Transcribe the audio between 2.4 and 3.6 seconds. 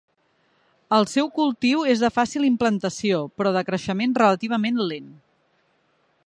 implantació però